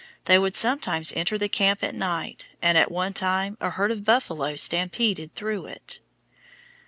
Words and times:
They 0.25 0.39
would 0.39 0.55
sometimes 0.55 1.13
enter 1.15 1.37
the 1.37 1.47
camp 1.47 1.83
at 1.83 1.93
night, 1.93 2.47
and 2.59 2.75
at 2.75 2.89
one 2.91 3.13
time 3.13 3.55
a 3.61 3.69
herd 3.69 3.91
of 3.91 4.03
buffalo 4.03 4.55
stampeded 4.55 5.35
through 5.35 5.67
it. 5.67 5.99